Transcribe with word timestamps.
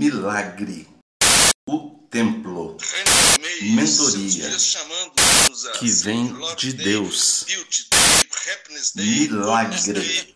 milagre. 0.00 0.88
O 1.68 1.90
templo. 2.10 2.78
Mentoria 3.60 4.48
que 5.78 5.90
vem 5.90 6.34
de 6.56 6.72
Deus. 6.72 7.44
Milagre. 8.96 10.34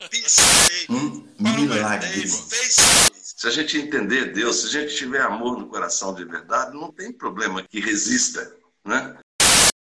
Um 0.91 1.27
milagre. 1.41 2.29
Se 2.29 3.49
a 3.49 3.51
gente 3.51 3.79
entender 3.79 4.35
Deus, 4.35 4.61
se 4.61 4.67
a 4.67 4.81
gente 4.83 4.95
tiver 4.97 5.23
amor 5.23 5.59
no 5.59 5.67
coração 5.67 6.15
de 6.15 6.27
verdade, 6.27 6.75
não 6.75 6.93
tem 6.93 7.11
problema 7.11 7.63
que 7.63 7.81
resista, 7.81 8.55
né? 8.85 9.17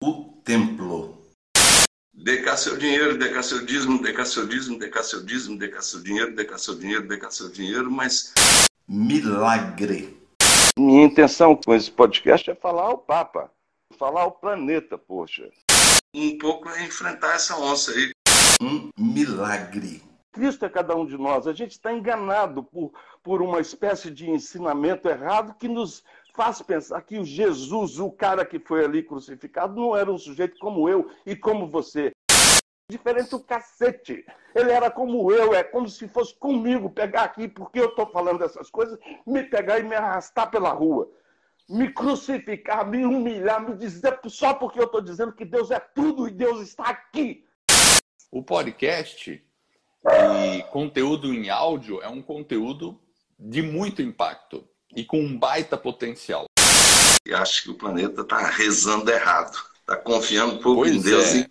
O 0.03 0.41
templo. 0.43 1.23
Decar 2.15 2.57
seu 2.57 2.79
dinheiro, 2.79 3.19
decar 3.19 3.45
seu 3.45 3.65
dízimo, 3.67 4.03
decar 4.03 4.27
seu 4.27 4.47
dízimo, 4.47 4.79
decar 4.79 5.05
seu 5.05 5.23
dízimo, 5.23 5.59
decar 5.59 5.83
seu 5.83 6.01
dinheiro, 6.03 6.35
decar 6.35 6.59
seu 6.59 6.75
dinheiro, 6.75 7.07
decar 7.07 7.31
seu 7.31 7.51
dinheiro, 7.51 7.91
mas. 7.91 8.33
Milagre. 8.91 10.17
Minha 10.79 11.05
intenção 11.05 11.55
com 11.55 11.75
esse 11.75 11.91
podcast 11.91 12.51
é 12.51 12.55
falar 12.55 12.85
ao 12.85 12.97
Papa, 12.97 13.53
falar 13.99 14.23
ao 14.23 14.33
planeta, 14.33 14.97
poxa. 14.97 15.51
Um 16.15 16.39
pouco 16.39 16.71
é 16.71 16.87
enfrentar 16.87 17.35
essa 17.35 17.55
onça 17.59 17.93
aí. 17.93 18.13
Um 18.63 18.89
milagre. 18.99 20.03
Cristo 20.33 20.65
é 20.65 20.71
cada 20.71 20.97
um 20.97 21.05
de 21.05 21.19
nós. 21.19 21.47
A 21.47 21.53
gente 21.53 21.73
está 21.73 21.93
enganado 21.93 22.65
por, 22.65 22.91
por 23.23 23.43
uma 23.43 23.61
espécie 23.61 24.11
de 24.11 24.31
ensinamento 24.31 25.07
errado 25.07 25.55
que 25.59 25.69
nos 25.69 26.03
faz 26.35 26.63
pensar 26.63 27.03
que 27.03 27.19
o 27.19 27.25
Jesus, 27.27 27.99
o 27.99 28.11
cara 28.11 28.43
que 28.43 28.59
foi 28.59 28.87
ali 28.87 29.03
crucificado, 29.03 29.79
não 29.79 29.95
era 29.95 30.11
um 30.11 30.17
sujeito 30.17 30.57
como 30.59 30.89
eu 30.89 31.11
e 31.27 31.37
como 31.37 31.69
você. 31.69 32.11
Diferente 32.91 33.31
do 33.31 33.41
cacete. 33.41 34.25
Ele 34.55 34.73
era 34.73 34.91
como 34.91 35.31
eu, 35.31 35.55
é 35.55 35.63
como 35.63 35.89
se 35.89 36.09
fosse 36.09 36.35
comigo 36.35 36.89
pegar 36.89 37.25
aqui, 37.25 37.47
porque 37.47 37.79
eu 37.79 37.91
estou 37.91 38.07
falando 38.07 38.39
dessas 38.39 38.71
coisas, 38.71 38.99
me 39.27 39.43
pegar 39.45 39.79
e 39.79 39.83
me 39.83 39.95
arrastar 39.95 40.51
pela 40.51 40.71
rua. 40.71 41.11
Me 41.69 41.93
crucificar, 41.93 42.89
me 42.89 43.05
humilhar, 43.05 43.61
me 43.61 43.77
dizer 43.77 44.19
só 44.29 44.55
porque 44.55 44.81
eu 44.81 44.85
estou 44.85 45.03
dizendo 45.03 45.35
que 45.35 45.45
Deus 45.45 45.71
é 45.71 45.79
tudo 45.79 46.27
e 46.27 46.31
Deus 46.31 46.63
está 46.63 46.85
aqui. 46.85 47.45
O 48.31 48.43
podcast 48.43 49.45
e 50.03 50.63
conteúdo 50.71 51.35
em 51.35 51.51
áudio 51.51 52.01
é 52.03 52.09
um 52.09 52.23
conteúdo 52.23 52.99
de 53.39 53.61
muito 53.61 54.01
impacto 54.01 54.67
e 54.97 55.05
com 55.05 55.21
um 55.21 55.39
baita 55.39 55.77
potencial. 55.77 56.47
E 57.27 57.35
acho 57.35 57.65
que 57.65 57.71
o 57.71 57.75
planeta 57.75 58.23
está 58.23 58.39
rezando 58.49 59.11
errado, 59.11 59.59
está 59.81 59.97
confiando 59.97 60.55
um 60.55 60.63
pouco 60.63 60.81
Pois 60.81 60.97
em 60.97 61.01
Deus 61.03 61.35
é. 61.35 61.39
e, 61.41 61.48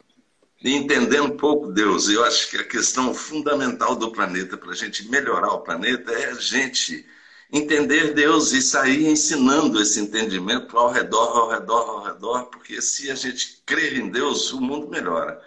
e 0.61 0.73
entendendo 0.73 1.25
um 1.25 1.37
pouco 1.37 1.71
Deus. 1.71 2.09
Eu 2.09 2.23
acho 2.23 2.49
que 2.49 2.57
a 2.57 2.63
questão 2.63 3.13
fundamental 3.13 3.95
do 3.95 4.11
planeta, 4.11 4.57
para 4.57 4.71
a 4.71 4.75
gente 4.75 5.07
melhorar 5.09 5.53
o 5.53 5.61
planeta, 5.61 6.11
é 6.11 6.31
a 6.31 6.35
gente 6.35 7.05
entender 7.51 8.13
Deus 8.13 8.51
e 8.51 8.61
sair 8.61 9.07
ensinando 9.07 9.81
esse 9.81 9.99
entendimento 9.99 10.77
ao 10.77 10.91
redor, 10.91 11.37
ao 11.37 11.49
redor, 11.49 11.89
ao 11.89 12.03
redor, 12.03 12.45
porque 12.45 12.81
se 12.81 13.09
a 13.09 13.15
gente 13.15 13.61
crer 13.65 13.97
em 13.97 14.09
Deus, 14.09 14.51
o 14.51 14.59
mundo 14.59 14.89
melhora. 14.89 15.41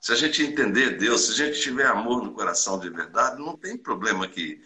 Se 0.00 0.12
a 0.12 0.16
gente 0.16 0.42
entender 0.42 0.98
Deus, 0.98 1.26
se 1.26 1.32
a 1.32 1.46
gente 1.46 1.60
tiver 1.60 1.86
amor 1.86 2.22
no 2.22 2.32
coração 2.32 2.78
de 2.78 2.88
verdade, 2.88 3.42
não 3.42 3.56
tem 3.56 3.76
problema 3.76 4.28
que, 4.28 4.62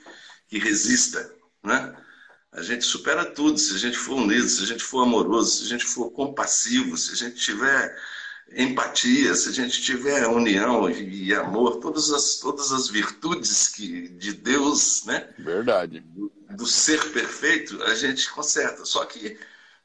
que 0.48 0.58
resista, 0.58 1.34
né? 1.62 1.96
A 2.52 2.62
gente 2.62 2.84
supera 2.84 3.24
tudo 3.24 3.58
se 3.58 3.74
a 3.76 3.78
gente 3.78 3.96
for 3.96 4.16
unido, 4.16 4.48
se 4.48 4.62
a 4.62 4.66
gente 4.66 4.82
for 4.82 5.02
amoroso, 5.02 5.58
se 5.58 5.64
a 5.64 5.68
gente 5.68 5.84
for 5.86 6.10
compassivo, 6.10 6.96
se 6.96 7.12
a 7.12 7.16
gente 7.16 7.36
tiver 7.36 7.96
empatia, 8.54 9.34
se 9.34 9.48
a 9.48 9.52
gente 9.52 9.82
tiver 9.82 10.26
união 10.26 10.90
e, 10.90 11.32
amor, 11.34 11.76
todas 11.76 12.10
as, 12.10 12.36
todas 12.36 12.72
as 12.72 12.88
virtudes 12.88 13.68
que, 13.68 14.08
de 14.08 14.32
Deus, 14.32 15.04
né? 15.04 15.28
Verdade. 15.38 16.00
do, 16.00 16.32
do 16.50 16.66
ser 16.66 17.12
perfeito, 17.12 17.82
a 17.84 17.94
gente 17.94 18.30
conserta. 18.30 18.84
Só 18.84 19.04
que, 19.04 19.38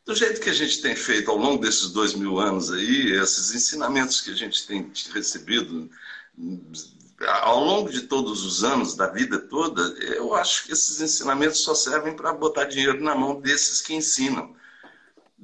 do 0.06 0.16
jeito 0.16 0.42
que 0.42 0.50
a 0.50 0.54
gente 0.54 0.82
tem 0.82 0.96
feito 0.96 1.30
ao 1.30 1.38
longo 1.38 1.62
desses 1.62 1.90
dois 1.90 2.14
mil 2.14 2.40
anos 2.40 2.72
aí, 2.72 3.12
esses 3.12 3.54
ensinamentos 3.54 4.22
que 4.22 4.32
a 4.32 4.36
gente 4.36 4.66
tem 4.66 4.92
recebido 5.14 5.90
ao 7.42 7.64
longo 7.64 7.90
de 7.90 8.02
todos 8.02 8.44
os 8.44 8.64
anos, 8.64 8.96
da 8.96 9.08
vida 9.08 9.40
toda, 9.40 9.82
eu 10.00 10.34
acho 10.36 10.66
que 10.66 10.74
esses 10.74 11.00
ensinamentos 11.00 11.60
só 11.60 11.74
servem 11.74 12.16
para 12.16 12.34
botar 12.34 12.66
dinheiro 12.66 13.02
na 13.02 13.16
mão 13.16 13.40
desses 13.40 13.82
que 13.82 13.94
ensinam. 13.94 14.55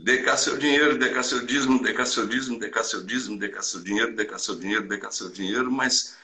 Decar 0.04 0.38
seu 0.38 0.58
dinheiro, 0.58 0.98
decar 0.98 1.24
seu 1.24 1.46
dízimo, 1.46 1.82
decar 1.82 2.08
seu 2.08 2.26
dízimo, 2.26 2.58
decar 2.58 2.84
seu 2.84 3.04
dízimo, 3.04 3.38
decar 3.38 3.64
seu 3.64 3.82
dinheiro, 3.82 4.16
decar 4.16 4.40
seu 4.40 4.56
dinheiro, 4.56 4.88
decar 4.88 5.12
seu 5.12 5.30
dinheiro, 5.30 5.72
mas 5.72 6.18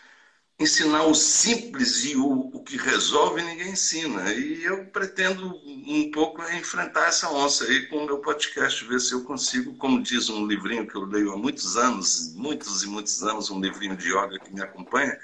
ensinar 0.59 1.03
o 1.03 1.13
simples 1.13 2.03
e 2.05 2.15
o, 2.15 2.49
o 2.53 2.63
que 2.63 2.75
resolve 2.75 3.43
ninguém 3.43 3.69
ensina. 3.69 4.33
E 4.33 4.63
eu 4.63 4.85
pretendo 4.85 5.55
um 5.65 6.09
pouco 6.11 6.41
enfrentar 6.53 7.07
essa 7.07 7.29
onça 7.31 7.65
aí 7.65 7.85
com 7.87 7.97
o 7.97 8.05
meu 8.05 8.17
podcast, 8.19 8.83
ver 8.85 8.99
se 8.99 9.13
eu 9.13 9.23
consigo, 9.23 9.75
como 9.75 10.01
diz 10.01 10.27
um 10.29 10.47
livrinho 10.47 10.87
que 10.87 10.95
eu 10.95 11.05
leio 11.05 11.33
há 11.33 11.37
muitos 11.37 11.77
anos, 11.77 12.33
muitos 12.35 12.81
e 12.81 12.87
muitos 12.87 13.21
anos, 13.21 13.51
um 13.51 13.61
livrinho 13.61 13.95
de 13.95 14.09
yoga 14.09 14.39
que 14.39 14.51
me 14.51 14.61
acompanha, 14.61 15.19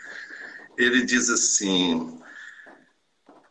ele 0.77 1.03
diz 1.03 1.29
assim. 1.29 2.21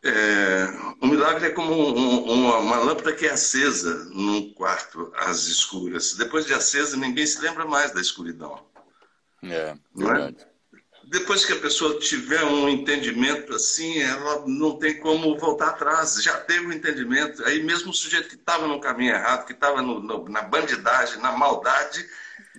É, 0.03 0.67
o 1.01 1.07
milagre 1.07 1.47
é 1.47 1.49
como 1.51 1.71
um- 1.73 2.23
uma, 2.31 2.57
uma 2.57 2.77
lâmpada 2.77 3.13
que 3.13 3.25
é 3.25 3.31
acesa 3.31 4.05
num 4.13 4.53
quarto 4.53 5.11
às 5.15 5.45
escuras. 5.45 6.13
Depois 6.15 6.45
de 6.45 6.53
acesa, 6.53 6.97
ninguém 6.97 7.25
se 7.25 7.39
lembra 7.41 7.65
mais 7.65 7.91
da 7.91 8.01
escuridão. 8.01 8.65
É, 9.43 9.75
Não 9.95 10.09
é? 10.09 10.13
verdade. 10.13 10.47
Depois 11.05 11.45
que 11.45 11.53
a 11.53 11.59
pessoa 11.59 11.99
tiver 11.99 12.43
um 12.45 12.67
entendimento 12.67 13.53
assim, 13.53 13.99
ela 14.01 14.43
não 14.47 14.77
tem 14.79 14.99
como 14.99 15.37
voltar 15.37 15.69
atrás. 15.69 16.15
Já 16.23 16.39
teve 16.39 16.65
o 16.65 16.73
entendimento. 16.73 17.43
Aí 17.45 17.61
mesmo 17.61 17.91
o 17.91 17.93
sujeito 17.93 18.29
que 18.29 18.35
estava 18.35 18.67
no 18.67 18.79
caminho 18.79 19.13
errado, 19.13 19.45
que 19.45 19.53
estava 19.53 19.81
na 19.81 20.41
bandidagem, 20.41 21.21
na 21.21 21.31
maldade, 21.33 22.05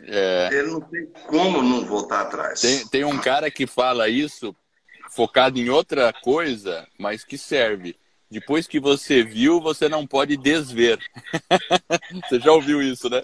É, 0.02 0.48
ele 0.52 0.70
não 0.70 0.80
tem 0.80 1.06
como 1.26 1.62
não 1.62 1.84
voltar 1.84 2.20
atrás. 2.22 2.60
tem, 2.60 2.86
tem 2.88 3.04
um 3.04 3.18
cara 3.18 3.50
que 3.50 3.66
fala 3.66 4.08
isso 4.08 4.54
focado 5.14 5.58
em 5.58 5.68
outra 5.68 6.12
coisa, 6.12 6.86
mas 6.98 7.24
que 7.24 7.38
serve. 7.38 7.96
Depois 8.30 8.66
que 8.66 8.80
você 8.80 9.22
viu, 9.22 9.60
você 9.60 9.88
não 9.88 10.06
pode 10.06 10.36
desver. 10.36 10.98
você 12.28 12.40
já 12.40 12.52
ouviu 12.52 12.82
isso, 12.82 13.08
né? 13.08 13.22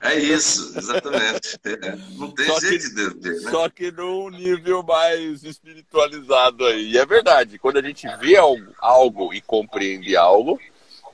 É 0.00 0.16
isso, 0.16 0.76
exatamente. 0.76 1.56
É, 1.64 1.96
Não 2.16 2.30
tem 2.32 2.46
Só 2.46 2.58
que- 2.58 2.68
jeito 2.68 2.88
de 2.88 2.94
desver, 2.94 3.40
né? 3.44 3.50
Só 3.50 3.68
que 3.68 3.90
num 3.92 4.30
nível 4.30 4.82
mais 4.82 5.44
espiritualizado 5.44 6.66
aí. 6.66 6.90
E 6.92 6.98
é 6.98 7.06
verdade, 7.06 7.58
quando 7.58 7.76
a 7.78 7.82
gente 7.82 8.08
vê 8.18 8.36
algo, 8.36 8.72
algo 8.78 9.32
e 9.32 9.40
compreende 9.40 10.16
algo, 10.16 10.58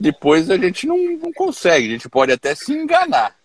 depois 0.01 0.49
a 0.51 0.57
gente 0.57 0.87
não, 0.87 0.97
não 0.97 1.33
consegue. 1.33 1.89
A 1.89 1.91
gente 1.91 2.09
pode 2.09 2.33
até 2.33 2.55
se 2.55 2.73
enganar. 2.73 3.37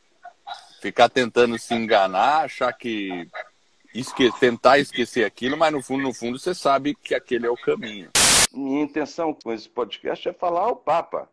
Ficar 0.82 1.10
tentando 1.10 1.58
se 1.58 1.74
enganar, 1.74 2.44
achar 2.46 2.72
que. 2.74 3.28
Esque 3.94 4.32
tentar 4.40 4.80
esquecer 4.80 5.24
aquilo, 5.24 5.56
mas 5.56 5.72
no 5.72 5.82
fundo, 5.82 6.02
no 6.02 6.14
fundo, 6.14 6.40
você 6.40 6.56
sabe 6.56 6.96
que 6.96 7.14
aquele 7.14 7.46
é 7.46 7.50
o 7.50 7.56
caminho. 7.56 8.10
Minha 8.52 8.84
intenção 8.84 9.34
com 9.34 9.54
esse 9.54 9.70
podcast 9.70 10.28
é 10.28 10.34
falar 10.34 10.62
ao 10.62 10.76
Papa. 10.76 11.30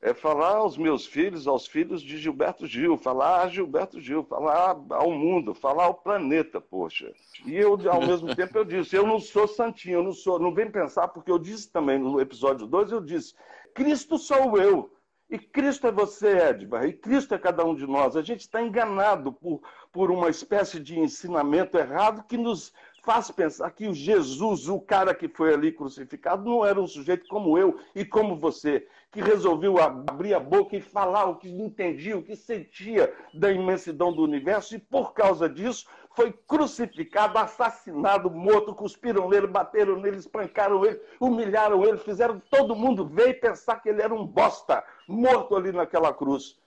É 0.00 0.14
falar 0.14 0.54
aos 0.54 0.78
meus 0.78 1.06
filhos, 1.06 1.48
aos 1.48 1.66
filhos 1.66 2.00
de 2.00 2.18
Gilberto 2.18 2.68
Gil, 2.68 2.96
falar 2.96 3.42
a 3.42 3.48
Gilberto 3.48 4.00
Gil, 4.00 4.22
falar 4.22 4.76
ao 4.90 5.10
mundo, 5.10 5.52
falar 5.52 5.86
ao 5.86 5.94
planeta, 5.94 6.60
poxa. 6.60 7.12
E 7.44 7.56
eu, 7.56 7.76
ao 7.90 8.06
mesmo 8.06 8.32
tempo, 8.32 8.56
eu 8.56 8.64
disse, 8.64 8.94
eu 8.94 9.04
não 9.04 9.18
sou 9.18 9.48
santinho, 9.48 9.98
eu 9.98 10.02
não 10.04 10.12
sou, 10.12 10.38
não 10.38 10.54
vem 10.54 10.70
pensar, 10.70 11.08
porque 11.08 11.32
eu 11.32 11.38
disse 11.38 11.72
também 11.72 11.98
no 11.98 12.20
episódio 12.20 12.64
2, 12.64 12.92
eu 12.92 13.00
disse, 13.00 13.34
Cristo 13.74 14.18
sou 14.18 14.56
eu. 14.56 14.88
E 15.30 15.38
Cristo 15.38 15.86
é 15.86 15.92
você, 15.92 16.38
Edmar, 16.38 16.86
e 16.86 16.92
Cristo 16.94 17.34
é 17.34 17.38
cada 17.38 17.62
um 17.62 17.74
de 17.74 17.86
nós. 17.86 18.16
A 18.16 18.22
gente 18.22 18.40
está 18.40 18.62
enganado 18.62 19.30
por, 19.30 19.60
por 19.92 20.10
uma 20.10 20.30
espécie 20.30 20.80
de 20.80 20.98
ensinamento 20.98 21.76
errado 21.76 22.24
que 22.26 22.38
nos 22.38 22.72
faz 23.02 23.30
pensar 23.30 23.70
que 23.70 23.86
o 23.86 23.92
Jesus, 23.92 24.68
o 24.68 24.80
cara 24.80 25.14
que 25.14 25.28
foi 25.28 25.52
ali 25.52 25.70
crucificado, 25.70 26.48
não 26.48 26.64
era 26.64 26.80
um 26.80 26.86
sujeito 26.86 27.28
como 27.28 27.58
eu 27.58 27.78
e 27.94 28.06
como 28.06 28.36
você, 28.36 28.86
que 29.10 29.22
resolveu 29.22 29.78
abrir 29.78 30.34
a 30.34 30.40
boca 30.40 30.76
e 30.76 30.80
falar 30.80 31.24
o 31.24 31.36
que 31.36 31.48
entendia, 31.48 32.16
o 32.16 32.22
que 32.22 32.36
sentia 32.36 33.12
da 33.32 33.50
imensidão 33.50 34.12
do 34.12 34.22
universo, 34.22 34.74
e 34.74 34.78
por 34.78 35.14
causa 35.14 35.48
disso 35.48 35.86
foi 36.14 36.32
crucificado, 36.46 37.38
assassinado, 37.38 38.30
morto, 38.30 38.74
cuspiram 38.74 39.28
nele, 39.28 39.46
bateram 39.46 39.96
nele, 39.96 40.18
espancaram 40.18 40.84
ele, 40.84 41.00
humilharam 41.20 41.84
ele, 41.84 41.96
fizeram 41.98 42.42
todo 42.50 42.76
mundo 42.76 43.06
ver 43.06 43.28
e 43.30 43.34
pensar 43.34 43.80
que 43.80 43.88
ele 43.88 44.02
era 44.02 44.14
um 44.14 44.26
bosta, 44.26 44.84
morto 45.06 45.56
ali 45.56 45.72
naquela 45.72 46.12
cruz. 46.12 46.58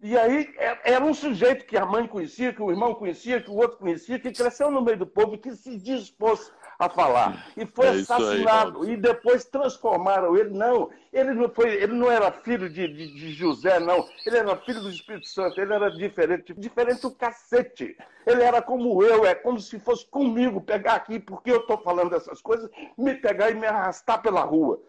E 0.00 0.18
aí 0.18 0.52
é- 0.58 0.92
era 0.94 1.04
um 1.04 1.14
sujeito 1.14 1.64
que 1.64 1.76
a 1.76 1.86
mãe 1.86 2.06
conhecia, 2.06 2.52
que 2.52 2.62
o 2.62 2.70
irmão 2.70 2.94
conhecia, 2.94 3.40
que 3.40 3.50
o 3.50 3.56
outro 3.56 3.78
conhecia, 3.78 4.18
que 4.18 4.32
cresceu 4.32 4.70
no 4.70 4.82
meio 4.82 4.98
do 4.98 5.06
povo, 5.06 5.38
que 5.38 5.52
se 5.52 5.78
dispôs 5.78 6.52
a 6.78 6.88
falar. 6.88 7.46
E 7.56 7.64
foi 7.66 7.86
É 7.86 7.90
aí, 7.90 8.00
assassinado. 8.00 8.78
Robson. 8.78 8.92
e 8.92 8.96
depois 8.96 9.44
transformaram 9.44 10.36
ele. 10.36 10.50
Não, 10.50 10.90
ele 11.12 11.32
não, 11.34 11.48
foi, 11.48 11.74
ele 11.74 11.92
não 11.94 12.10
era 12.10 12.30
filho 12.32 12.68
de, 12.68 12.86
de- 12.88 13.14
de 13.14 13.32
José, 13.32 13.78
não. 13.80 14.06
Ele 14.26 14.36
era 14.38 14.56
filho 14.56 14.80
do 14.80 14.90
Espírito 14.90 15.26
Santo. 15.28 15.60
Ele 15.60 15.72
era 15.72 15.90
diferente. 15.90 16.52
Diferente 16.54 17.02
do 17.02 17.10
cacete. 17.10 17.96
Ele 18.26 18.42
era 18.42 18.60
como 18.62 19.02
eu, 19.02 19.24
é 19.26 19.34
como 19.34 19.60
se 19.60 19.78
fosse 19.78 20.06
comigo 20.06 20.60
pegar 20.60 20.94
aqui, 20.94 21.18
porque 21.20 21.50
eu 21.50 21.58
estou 21.60 21.78
falando 21.78 22.10
dessas 22.10 22.40
coisas, 22.40 22.70
me 22.98 23.14
pegar 23.14 23.50
e 23.50 23.54
me 23.54 23.66
arrastar 23.66 24.20
pela 24.22 24.42
rua. 24.42 24.80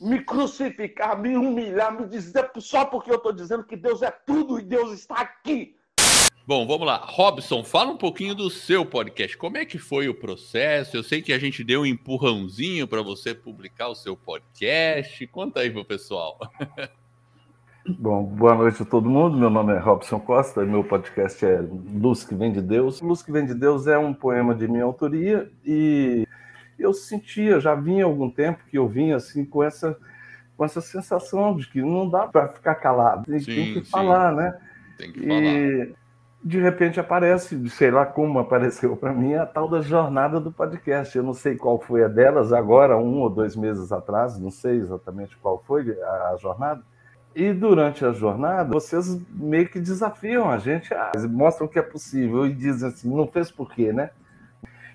me 0.00 0.22
crucificar, 0.24 1.18
me 1.18 1.36
humilhar, 1.36 1.92
me 1.92 2.06
dizer 2.06 2.50
só 2.58 2.84
porque 2.84 3.10
eu 3.10 3.16
estou 3.16 3.32
dizendo 3.32 3.64
que 3.64 3.76
Deus 3.76 4.02
é 4.02 4.10
tudo 4.10 4.58
e 4.58 4.62
Deus 4.62 4.92
está 4.92 5.14
aqui. 5.16 5.76
Bom, 6.46 6.66
vamos 6.66 6.86
lá. 6.86 6.96
Robson, 7.02 7.64
fala 7.64 7.92
um 7.92 7.96
pouquinho 7.96 8.34
do 8.34 8.50
seu 8.50 8.84
podcast. 8.84 9.34
Como 9.34 9.56
é 9.56 9.64
que 9.64 9.78
foi 9.78 10.10
o 10.10 10.14
processo? 10.14 10.94
Eu 10.94 11.02
sei 11.02 11.22
que 11.22 11.32
a 11.32 11.38
gente 11.38 11.64
deu 11.64 11.80
um 11.80 11.86
empurrãozinho 11.86 12.86
para 12.86 13.00
você 13.00 13.34
publicar 13.34 13.88
o 13.88 13.94
seu 13.94 14.14
podcast. 14.14 15.26
Conta 15.28 15.60
aí 15.60 15.70
pro 15.70 15.86
pessoal. 15.86 16.38
Bom, 17.98 18.24
boa 18.24 18.54
noite 18.56 18.82
a 18.82 18.84
todo 18.84 19.08
mundo. 19.08 19.38
Meu 19.38 19.48
nome 19.48 19.72
é 19.72 19.78
Robson 19.78 20.20
Costa 20.20 20.62
e 20.62 20.66
meu 20.66 20.84
podcast 20.84 21.42
é 21.46 21.64
Luz 21.94 22.24
que 22.24 22.34
Vem 22.34 22.52
de 22.52 22.60
Deus. 22.60 23.00
Luz 23.00 23.22
que 23.22 23.32
Vem 23.32 23.46
de 23.46 23.54
Deus 23.54 23.86
é 23.86 23.96
um 23.96 24.12
poema 24.12 24.54
de 24.54 24.68
minha 24.68 24.84
autoria 24.84 25.50
e 25.64 26.28
eu 26.78 26.92
sentia, 26.92 27.58
já 27.58 27.74
vinha 27.74 28.04
algum 28.04 28.28
tempo 28.28 28.62
que 28.70 28.76
eu 28.76 28.86
vinha 28.86 29.16
assim 29.16 29.46
com 29.46 29.62
essa, 29.62 29.96
com 30.58 30.64
essa 30.66 30.82
sensação 30.82 31.56
de 31.56 31.66
que 31.66 31.80
não 31.80 32.06
dá 32.06 32.26
para 32.26 32.48
ficar 32.48 32.74
calado, 32.74 33.24
tem, 33.24 33.40
sim, 33.40 33.46
tem 33.46 33.72
que 33.72 33.84
sim. 33.84 33.90
falar, 33.90 34.34
né? 34.34 34.60
Tem 34.98 35.10
que 35.10 35.20
e, 35.20 35.26
falar. 35.26 36.03
De 36.44 36.60
repente 36.60 37.00
aparece, 37.00 37.70
sei 37.70 37.90
lá 37.90 38.04
como 38.04 38.38
apareceu 38.38 38.94
para 38.96 39.14
mim, 39.14 39.34
a 39.34 39.46
tal 39.46 39.66
da 39.66 39.80
jornada 39.80 40.38
do 40.38 40.52
podcast. 40.52 41.16
Eu 41.16 41.24
não 41.24 41.32
sei 41.32 41.56
qual 41.56 41.80
foi 41.80 42.04
a 42.04 42.08
delas 42.08 42.52
agora, 42.52 42.98
um 42.98 43.20
ou 43.20 43.30
dois 43.30 43.56
meses 43.56 43.90
atrás, 43.90 44.38
não 44.38 44.50
sei 44.50 44.76
exatamente 44.76 45.36
qual 45.38 45.62
foi 45.66 45.98
a 46.02 46.36
jornada. 46.38 46.82
E 47.34 47.52
durante 47.52 48.04
a 48.04 48.12
jornada, 48.12 48.70
vocês 48.72 49.18
meio 49.30 49.68
que 49.68 49.80
desafiam 49.80 50.50
a 50.50 50.58
gente, 50.58 50.90
mostram 51.30 51.66
que 51.66 51.78
é 51.78 51.82
possível 51.82 52.46
e 52.46 52.52
dizem 52.52 52.88
assim, 52.88 53.08
não 53.08 53.26
fez 53.26 53.50
por 53.50 53.72
quê, 53.72 53.90
né? 53.92 54.10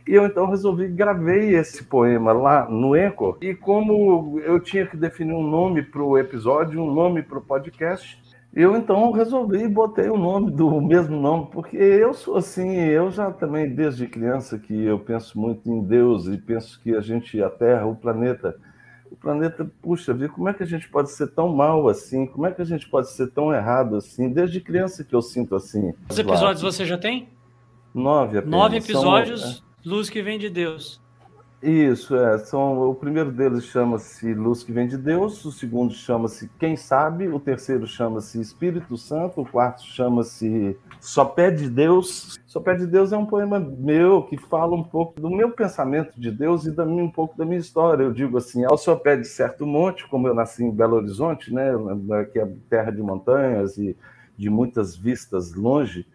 E 0.07 0.13
eu 0.13 0.25
então 0.25 0.49
resolvi, 0.49 0.87
gravei 0.87 1.55
esse 1.55 1.83
poema 1.83 2.31
lá 2.31 2.69
no 2.69 2.93
Anchor. 2.93 3.37
E 3.41 3.53
como 3.53 4.39
eu 4.39 4.59
tinha 4.59 4.85
que 4.87 4.95
definir 4.95 5.33
um 5.33 5.43
nome 5.43 5.83
para 5.83 6.01
o 6.01 6.17
episódio, 6.17 6.81
um 6.81 6.93
nome 6.93 7.21
para 7.21 7.39
o 7.39 7.41
podcast, 7.41 8.19
eu 8.53 8.75
então 8.75 9.11
resolvi 9.11 9.63
e 9.63 9.67
botei 9.67 10.09
o 10.09 10.17
nome 10.17 10.51
do 10.51 10.81
mesmo 10.81 11.19
nome, 11.19 11.47
porque 11.51 11.77
eu 11.77 12.13
sou 12.13 12.37
assim, 12.37 12.77
eu 12.77 13.11
já 13.11 13.31
também 13.31 13.73
desde 13.73 14.07
criança 14.07 14.57
que 14.57 14.73
eu 14.73 14.99
penso 14.99 15.39
muito 15.39 15.69
em 15.69 15.83
Deus 15.83 16.25
e 16.25 16.37
penso 16.37 16.79
que 16.81 16.95
a 16.95 17.01
gente, 17.01 17.41
a 17.43 17.49
Terra, 17.49 17.85
o 17.85 17.95
planeta, 17.95 18.55
o 19.11 19.15
planeta, 19.15 19.69
puxa, 19.81 20.13
ver 20.13 20.29
como 20.29 20.49
é 20.49 20.53
que 20.53 20.63
a 20.63 20.65
gente 20.65 20.89
pode 20.89 21.11
ser 21.11 21.27
tão 21.27 21.49
mal 21.55 21.87
assim? 21.87 22.25
Como 22.25 22.47
é 22.47 22.51
que 22.51 22.61
a 22.61 22.65
gente 22.65 22.89
pode 22.89 23.09
ser 23.11 23.27
tão 23.31 23.53
errado 23.53 23.95
assim? 23.95 24.29
Desde 24.29 24.59
criança 24.59 25.03
que 25.03 25.15
eu 25.15 25.21
sinto 25.21 25.55
assim. 25.55 25.93
Quantos 25.93 26.19
episódios 26.19 26.61
você 26.61 26.85
já 26.85 26.97
tem? 26.97 27.29
Nove 27.93 28.39
apenas. 28.39 28.59
Nove 28.59 28.77
episódios. 28.77 29.41
São, 29.41 29.51
é 29.51 29.89
Luz 29.89 30.09
que 30.09 30.21
vem 30.21 30.37
de 30.37 30.49
Deus. 30.49 31.01
Isso, 31.61 32.15
é. 32.15 32.37
São, 32.37 32.89
o 32.89 32.95
primeiro 32.95 33.33
deles 33.33 33.65
chama-se 33.65 34.33
Luz 34.33 34.63
que 34.63 34.71
vem 34.71 34.87
de 34.87 34.97
Deus, 34.97 35.43
o 35.43 35.51
segundo 35.51 35.93
chama-se 35.93 36.49
Quem 36.57 36.77
Sabe, 36.77 37.27
o 37.27 37.37
terceiro 37.37 37.85
chama-se 37.85 38.39
Espírito 38.39 38.95
Santo, 38.95 39.41
o 39.41 39.45
quarto 39.45 39.83
chama-se 39.83 40.77
Só 41.01 41.25
Pé 41.25 41.51
de 41.51 41.69
Deus. 41.69 42.39
Só 42.45 42.61
Pé 42.61 42.75
de 42.75 42.87
Deus 42.87 43.11
é 43.11 43.17
um 43.17 43.25
poema 43.25 43.59
meu 43.59 44.23
que 44.23 44.37
fala 44.37 44.73
um 44.73 44.83
pouco 44.83 45.19
do 45.19 45.29
meu 45.29 45.51
pensamento 45.51 46.17
de 46.17 46.31
Deus 46.31 46.65
e 46.65 46.71
da 46.71 46.85
minha, 46.85 47.03
um 47.03 47.11
pouco 47.11 47.37
da 47.37 47.43
minha 47.43 47.59
história. 47.59 48.03
Eu 48.03 48.13
digo 48.13 48.37
assim, 48.37 48.63
ao 48.63 48.77
só 48.77 48.95
pé 48.95 49.17
de 49.17 49.27
certo 49.27 49.65
monte, 49.65 50.07
como 50.07 50.29
eu 50.29 50.33
nasci 50.33 50.63
em 50.63 50.71
Belo 50.71 50.95
Horizonte, 50.95 51.53
né, 51.53 51.71
que 52.31 52.39
é 52.39 52.49
terra 52.69 52.89
de 52.89 53.01
montanhas 53.01 53.77
e 53.77 53.97
de 54.37 54.49
muitas 54.49 54.95
vistas 54.95 55.53
longe, 55.53 56.07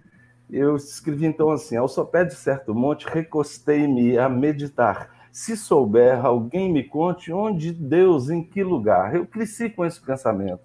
eu 0.51 0.77
escrevi 0.77 1.27
então 1.27 1.51
assim: 1.51 1.77
ao 1.77 1.89
sopé 1.89 2.25
de 2.25 2.35
certo 2.35 2.75
monte, 2.75 3.07
recostei-me 3.07 4.17
a 4.17 4.29
meditar. 4.29 5.11
Se 5.35 5.57
souber, 5.57 6.25
alguém 6.25 6.73
me 6.73 6.85
conte 6.85 7.33
onde 7.33 7.73
Deus, 7.73 8.31
em 8.31 8.41
que 8.41 8.63
lugar. 8.63 9.17
Eu 9.17 9.27
cresci 9.27 9.69
com 9.69 9.85
esse 9.85 10.01
pensamento. 10.01 10.63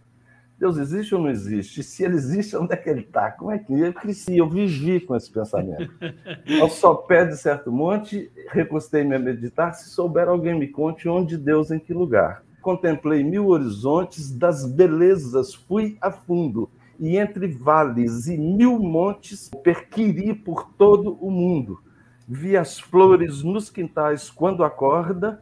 Deus 0.59 0.77
existe 0.77 1.15
ou 1.15 1.21
não 1.21 1.31
existe? 1.31 1.81
Se 1.81 2.03
ele 2.03 2.13
existe, 2.13 2.55
onde 2.55 2.73
é 2.73 2.77
que 2.77 2.87
ele 2.87 3.01
está? 3.01 3.31
Como 3.31 3.49
é 3.49 3.57
que 3.57 3.73
eu 3.73 3.91
cresci? 3.91 4.37
Eu 4.37 4.47
vivi 4.47 4.99
com 4.99 5.15
esse 5.15 5.31
pensamento. 5.31 5.91
Ao 6.61 6.69
sopé 6.69 7.25
de 7.25 7.35
certo 7.35 7.71
monte, 7.71 8.31
recostei-me 8.51 9.15
a 9.15 9.19
meditar. 9.19 9.73
Se 9.73 9.89
souber, 9.89 10.27
alguém 10.27 10.53
me 10.53 10.67
conte 10.67 11.09
onde 11.09 11.35
Deus, 11.35 11.71
em 11.71 11.79
que 11.79 11.91
lugar. 11.91 12.43
Contemplei 12.61 13.23
mil 13.23 13.47
horizontes, 13.47 14.31
das 14.31 14.71
belezas 14.71 15.55
fui 15.55 15.97
a 15.99 16.11
fundo 16.11 16.69
e 16.99 17.17
entre 17.17 17.47
vales 17.47 18.27
e 18.27 18.37
mil 18.37 18.77
montes 18.77 19.49
perquiri 19.63 20.35
por 20.35 20.71
todo 20.77 21.17
o 21.19 21.31
mundo. 21.31 21.79
Vi 22.31 22.55
as 22.55 22.79
flores 22.79 23.41
nos 23.41 23.71
quintais 23.71 24.29
quando 24.29 24.63
acorda, 24.63 25.41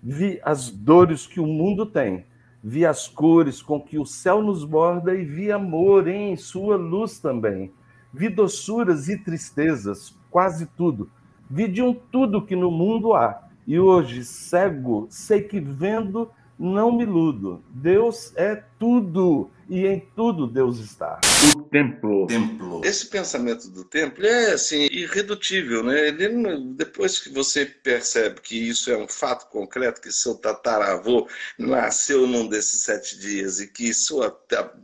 vi 0.00 0.40
as 0.44 0.70
dores 0.70 1.26
que 1.26 1.40
o 1.40 1.46
mundo 1.48 1.84
tem, 1.84 2.26
vi 2.62 2.86
as 2.86 3.08
cores 3.08 3.60
com 3.60 3.80
que 3.80 3.98
o 3.98 4.06
céu 4.06 4.40
nos 4.40 4.62
borda 4.62 5.16
e 5.16 5.24
vi 5.24 5.50
amor 5.50 6.06
em 6.06 6.36
sua 6.36 6.76
luz 6.76 7.18
também. 7.18 7.72
Vi 8.14 8.28
doçuras 8.28 9.08
e 9.08 9.18
tristezas, 9.18 10.16
quase 10.30 10.66
tudo. 10.76 11.10
Vi 11.50 11.66
de 11.66 11.82
um 11.82 11.92
tudo 11.92 12.46
que 12.46 12.54
no 12.54 12.70
mundo 12.70 13.14
há. 13.14 13.48
E 13.66 13.76
hoje, 13.80 14.24
cego, 14.24 15.08
sei 15.10 15.42
que 15.42 15.58
vendo 15.58 16.30
não 16.56 16.92
me 16.92 17.02
iludo. 17.02 17.64
Deus 17.68 18.32
é 18.36 18.62
tudo 18.78 19.50
e 19.68 19.86
em 19.86 20.00
tudo 20.16 20.46
Deus 20.46 20.78
está. 20.78 21.20
O 21.54 21.62
templo. 21.64 22.26
templo. 22.26 22.80
Esse 22.84 23.06
pensamento 23.06 23.68
do 23.68 23.84
templo 23.84 24.24
é 24.26 24.52
assim 24.52 24.88
irredutível, 24.90 25.82
né? 25.82 26.08
Ele, 26.08 26.28
depois 26.74 27.18
que 27.18 27.28
você 27.28 27.66
percebe 27.66 28.40
que 28.40 28.56
isso 28.56 28.90
é 28.90 28.96
um 28.96 29.06
fato 29.06 29.48
concreto, 29.50 30.00
que 30.00 30.10
seu 30.10 30.34
tataravô 30.34 31.28
nasceu 31.58 32.26
num 32.26 32.48
desses 32.48 32.82
sete 32.82 33.18
dias 33.18 33.60
e 33.60 33.66
que 33.66 33.92
sua 33.92 34.38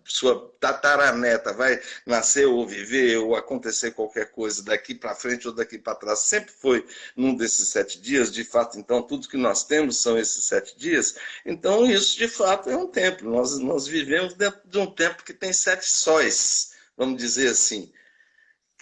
sua 0.04 0.54
tataraneta 0.60 1.52
vai 1.52 1.81
nascer 2.06 2.46
ou 2.46 2.66
viver 2.66 3.19
ou 3.19 3.34
acontecer 3.34 3.92
qualquer 3.92 4.31
coisa 4.32 4.62
daqui 4.62 4.94
para 4.94 5.14
frente 5.14 5.46
ou 5.48 5.54
daqui 5.54 5.78
para 5.78 5.94
trás, 5.94 6.20
sempre 6.20 6.52
foi 6.52 6.86
num 7.16 7.34
desses 7.34 7.69
sete 7.69 8.00
dias. 8.00 8.31
De 8.31 8.44
fato, 8.44 8.78
então 8.78 9.02
tudo 9.02 9.28
que 9.28 9.36
nós 9.36 9.64
temos 9.64 9.96
são 9.96 10.19
esses 10.19 10.44
sete 10.44 10.76
dias. 10.78 11.16
Então 11.44 11.86
isso 11.86 12.19
de 12.19 12.28
fato 12.28 12.69
é 12.69 12.76
um 12.76 12.86
templo. 12.86 13.31
Nós 13.31 13.58
nós 13.58 13.86
vivemos 13.86 14.34
dentro 14.34 14.60
de 14.74 14.80
um 14.80 14.86
tempo 14.86 15.22
que 15.22 15.32
tem 15.32 15.52
sete 15.52 15.86
sóis, 15.86 16.72
vamos 16.96 17.16
dizer 17.16 17.48
assim. 17.48 17.92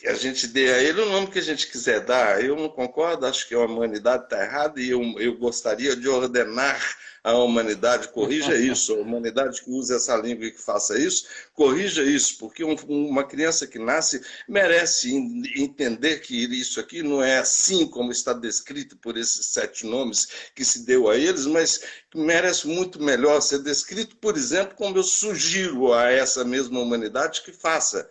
Que 0.02 0.08
a 0.08 0.14
gente 0.14 0.48
dê 0.48 0.68
a 0.72 0.82
ele 0.82 1.00
o 1.00 1.08
nome 1.10 1.28
que 1.28 1.38
a 1.38 1.42
gente 1.42 1.68
quiser 1.68 2.00
dar. 2.00 2.44
Eu 2.44 2.56
não 2.56 2.68
concordo, 2.68 3.24
acho 3.24 3.46
que 3.46 3.54
a 3.54 3.60
humanidade 3.60 4.24
está 4.24 4.42
errada 4.42 4.80
e 4.80 4.90
eu, 4.90 5.00
eu 5.20 5.38
gostaria 5.38 5.94
de 5.94 6.08
ordenar 6.08 6.98
a 7.22 7.34
humanidade, 7.34 8.08
corrija 8.08 8.52
isso, 8.58 8.96
a 8.96 8.98
humanidade 8.98 9.62
que 9.62 9.70
usa 9.70 9.94
essa 9.94 10.16
língua 10.16 10.46
e 10.46 10.50
que 10.50 10.60
faça 10.60 10.98
isso, 10.98 11.28
corrija 11.54 12.02
isso, 12.02 12.36
porque 12.36 12.64
um, 12.64 12.74
uma 12.88 13.22
criança 13.22 13.64
que 13.64 13.78
nasce 13.78 14.20
merece 14.48 15.14
entender 15.56 16.18
que 16.18 16.34
isso 16.52 16.80
aqui 16.80 17.00
não 17.00 17.22
é 17.22 17.38
assim 17.38 17.86
como 17.86 18.10
está 18.10 18.32
descrito 18.32 18.96
por 18.96 19.16
esses 19.16 19.46
sete 19.46 19.86
nomes 19.86 20.26
que 20.52 20.64
se 20.64 20.84
deu 20.84 21.08
a 21.08 21.16
eles, 21.16 21.46
mas 21.46 21.80
merece 22.12 22.66
muito 22.66 23.00
melhor 23.00 23.40
ser 23.40 23.60
descrito, 23.60 24.16
por 24.16 24.36
exemplo, 24.36 24.74
como 24.74 24.98
eu 24.98 25.04
sugiro 25.04 25.94
a 25.94 26.10
essa 26.10 26.44
mesma 26.44 26.80
humanidade 26.80 27.42
que 27.42 27.52
faça 27.52 28.10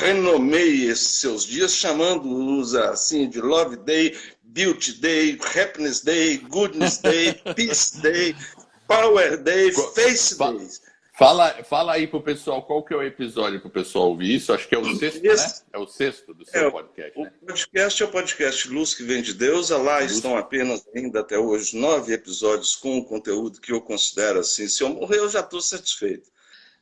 renomeie 0.00 0.86
esses 0.86 1.20
seus 1.20 1.44
dias, 1.44 1.74
chamando-os 1.74 2.74
assim 2.74 3.28
de 3.28 3.40
Love 3.40 3.76
Day, 3.76 4.16
Beauty 4.42 4.94
Day, 4.94 5.38
Happiness 5.56 6.00
Day, 6.00 6.38
Goodness 6.38 6.98
Day, 6.98 7.34
Peace 7.54 8.00
Day, 8.00 8.34
Power 8.86 9.42
Day, 9.42 9.72
Face 9.94 10.36
Day. 10.36 10.68
Fala, 11.18 11.62
fala 11.64 11.92
aí 11.92 12.06
pro 12.06 12.22
pessoal 12.22 12.62
qual 12.62 12.82
que 12.82 12.94
é 12.94 12.96
o 12.96 13.02
episódio 13.02 13.60
para 13.60 13.68
o 13.68 13.70
pessoal 13.70 14.08
ouvir 14.08 14.36
isso. 14.36 14.52
Acho 14.52 14.66
que 14.66 14.74
é 14.74 14.78
o 14.78 14.96
sexto, 14.96 15.24
Esse, 15.24 15.46
né? 15.46 15.66
É 15.74 15.78
o 15.78 15.86
sexto 15.86 16.32
do 16.32 16.44
seu 16.44 16.68
é, 16.68 16.70
podcast. 16.70 17.18
O 17.18 17.24
né? 17.24 17.32
podcast 17.46 18.02
é 18.02 18.06
o 18.06 18.10
podcast 18.10 18.68
Luz 18.68 18.94
que 18.94 19.02
Vem 19.02 19.20
de 19.20 19.34
Deus. 19.34 19.68
Lá 19.68 20.00
Luz. 20.00 20.12
estão 20.12 20.36
apenas 20.38 20.82
ainda 20.96 21.20
até 21.20 21.38
hoje 21.38 21.76
nove 21.76 22.14
episódios 22.14 22.74
com 22.74 22.98
o 22.98 23.04
conteúdo 23.04 23.60
que 23.60 23.72
eu 23.72 23.80
considero 23.82 24.40
assim. 24.40 24.66
Se 24.66 24.82
eu 24.82 24.88
morrer, 24.88 25.18
eu 25.18 25.28
já 25.28 25.40
estou 25.40 25.60
satisfeito. 25.60 26.31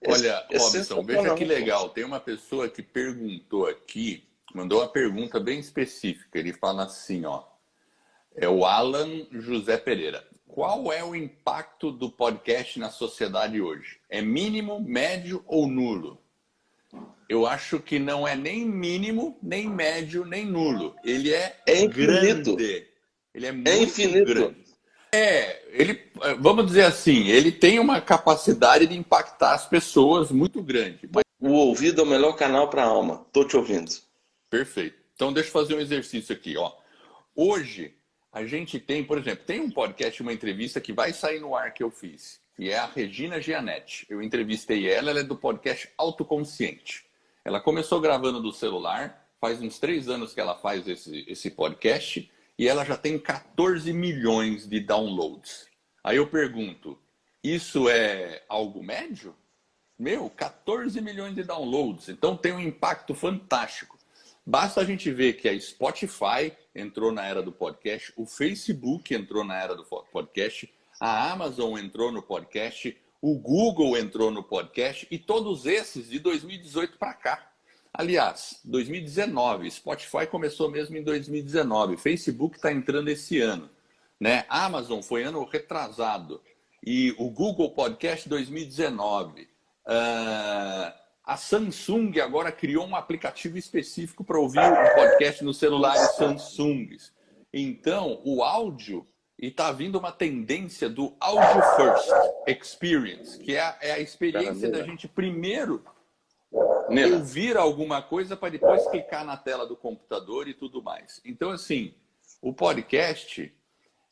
Olha, 0.06 0.46
é 0.50 0.58
Robson, 0.58 1.02
veja 1.02 1.34
que 1.34 1.44
legal. 1.44 1.90
Tem 1.90 2.04
uma 2.04 2.20
pessoa 2.20 2.68
que 2.68 2.82
perguntou 2.82 3.66
aqui, 3.66 4.24
mandou 4.54 4.80
uma 4.80 4.88
pergunta 4.88 5.38
bem 5.38 5.60
específica. 5.60 6.38
Ele 6.38 6.52
fala 6.52 6.84
assim, 6.84 7.24
ó. 7.24 7.44
É 8.34 8.48
o 8.48 8.64
Alan 8.64 9.26
José 9.32 9.76
Pereira. 9.76 10.26
Qual 10.46 10.92
é 10.92 11.04
o 11.04 11.14
impacto 11.14 11.92
do 11.92 12.10
podcast 12.10 12.78
na 12.78 12.90
sociedade 12.90 13.60
hoje? 13.60 13.98
É 14.08 14.22
mínimo, 14.22 14.80
médio 14.80 15.44
ou 15.46 15.68
nulo? 15.68 16.18
Eu 17.28 17.46
acho 17.46 17.78
que 17.78 17.98
não 17.98 18.26
é 18.26 18.34
nem 18.34 18.64
mínimo, 18.64 19.38
nem 19.40 19.68
médio, 19.68 20.24
nem 20.24 20.44
nulo. 20.44 20.96
Ele 21.04 21.32
é, 21.32 21.56
é 21.66 21.84
infinito. 21.84 22.56
grande. 22.56 22.88
Ele 23.32 23.46
é, 23.46 23.48
é 23.48 23.52
muito 23.52 23.68
é 23.68 23.82
infinito. 23.82 24.24
grande. 24.24 24.64
É, 25.12 25.62
ele, 25.72 26.00
vamos 26.38 26.66
dizer 26.66 26.84
assim, 26.84 27.28
ele 27.28 27.50
tem 27.50 27.78
uma 27.78 28.00
capacidade 28.00 28.86
de 28.86 28.96
impactar 28.96 29.54
as 29.54 29.66
pessoas 29.66 30.30
muito 30.30 30.62
grande. 30.62 31.08
Mas... 31.12 31.24
O 31.40 31.52
ouvido 31.52 32.02
é 32.02 32.04
o 32.04 32.06
melhor 32.06 32.34
canal 32.34 32.68
para 32.68 32.84
a 32.84 32.86
alma. 32.86 33.26
Tô 33.32 33.44
te 33.44 33.56
ouvindo. 33.56 33.90
Perfeito. 34.48 34.98
Então 35.14 35.32
deixa 35.32 35.48
eu 35.48 35.52
fazer 35.52 35.74
um 35.74 35.80
exercício 35.80 36.34
aqui, 36.34 36.56
ó. 36.56 36.72
Hoje 37.34 37.94
a 38.32 38.44
gente 38.44 38.78
tem, 38.78 39.02
por 39.02 39.18
exemplo, 39.18 39.44
tem 39.44 39.60
um 39.60 39.70
podcast, 39.70 40.22
uma 40.22 40.32
entrevista 40.32 40.80
que 40.80 40.92
vai 40.92 41.12
sair 41.12 41.40
no 41.40 41.56
ar 41.56 41.72
que 41.72 41.82
eu 41.82 41.90
fiz. 41.90 42.38
e 42.58 42.68
é 42.68 42.78
a 42.78 42.86
Regina 42.86 43.40
Gianetti. 43.40 44.06
Eu 44.08 44.22
entrevistei 44.22 44.88
ela, 44.88 45.10
ela 45.10 45.20
é 45.20 45.24
do 45.24 45.34
podcast 45.34 45.88
Autoconsciente. 45.96 47.04
Ela 47.44 47.58
começou 47.58 48.00
gravando 48.00 48.40
do 48.40 48.52
celular, 48.52 49.26
faz 49.40 49.60
uns 49.62 49.78
três 49.78 50.08
anos 50.08 50.34
que 50.34 50.40
ela 50.40 50.54
faz 50.54 50.86
esse, 50.86 51.24
esse 51.26 51.50
podcast 51.50 52.30
e 52.60 52.68
ela 52.68 52.84
já 52.84 52.94
tem 52.94 53.18
14 53.18 53.90
milhões 53.90 54.68
de 54.68 54.80
downloads. 54.80 55.66
Aí 56.04 56.18
eu 56.18 56.26
pergunto, 56.26 56.98
isso 57.42 57.88
é 57.88 58.44
algo 58.50 58.82
médio? 58.82 59.34
Meu, 59.98 60.28
14 60.28 61.00
milhões 61.00 61.34
de 61.34 61.42
downloads, 61.42 62.10
então 62.10 62.36
tem 62.36 62.52
um 62.52 62.60
impacto 62.60 63.14
fantástico. 63.14 63.98
Basta 64.44 64.82
a 64.82 64.84
gente 64.84 65.10
ver 65.10 65.38
que 65.38 65.48
a 65.48 65.58
Spotify 65.58 66.54
entrou 66.74 67.10
na 67.10 67.24
era 67.24 67.42
do 67.42 67.50
podcast, 67.50 68.12
o 68.14 68.26
Facebook 68.26 69.14
entrou 69.14 69.42
na 69.42 69.58
era 69.58 69.74
do 69.74 69.86
podcast, 70.12 70.70
a 71.00 71.32
Amazon 71.32 71.78
entrou 71.78 72.12
no 72.12 72.22
podcast, 72.22 72.94
o 73.22 73.38
Google 73.38 73.96
entrou 73.96 74.30
no 74.30 74.42
podcast 74.42 75.08
e 75.10 75.18
todos 75.18 75.64
esses 75.64 76.10
de 76.10 76.18
2018 76.18 76.98
para 76.98 77.14
cá. 77.14 77.49
Aliás, 77.92 78.60
2019, 78.64 79.70
Spotify 79.70 80.26
começou 80.26 80.70
mesmo 80.70 80.96
em 80.96 81.02
2019, 81.02 81.96
Facebook 81.96 82.56
está 82.56 82.72
entrando 82.72 83.08
esse 83.08 83.40
ano, 83.40 83.68
né? 84.18 84.44
Amazon 84.48 85.02
foi 85.02 85.24
ano 85.24 85.44
retrasado 85.44 86.40
e 86.84 87.14
o 87.18 87.28
Google 87.28 87.70
Podcast 87.70 88.28
2019. 88.28 89.42
Uh, 89.42 90.92
a 91.24 91.36
Samsung 91.36 92.20
agora 92.20 92.52
criou 92.52 92.86
um 92.86 92.94
aplicativo 92.96 93.58
específico 93.58 94.24
para 94.24 94.38
ouvir 94.38 94.60
o 94.60 94.94
podcast 94.94 95.44
nos 95.44 95.58
celulares 95.58 96.16
Samsungs. 96.16 97.12
Então, 97.52 98.20
o 98.24 98.42
áudio 98.42 99.06
e 99.40 99.46
está 99.46 99.72
vindo 99.72 99.98
uma 99.98 100.12
tendência 100.12 100.88
do 100.88 101.16
audio 101.18 101.62
first 101.76 102.08
experience, 102.46 103.38
que 103.38 103.56
é 103.56 103.60
a, 103.60 103.78
é 103.80 103.92
a 103.92 103.98
experiência 103.98 104.70
da 104.70 104.82
gente 104.82 105.08
primeiro 105.08 105.82
ouvir 106.52 107.56
alguma 107.56 108.02
coisa 108.02 108.36
para 108.36 108.50
depois 108.50 108.86
clicar 108.88 109.24
na 109.24 109.36
tela 109.36 109.66
do 109.66 109.76
computador 109.76 110.48
e 110.48 110.54
tudo 110.54 110.82
mais. 110.82 111.20
Então, 111.24 111.50
assim, 111.50 111.94
o 112.42 112.52
podcast 112.52 113.52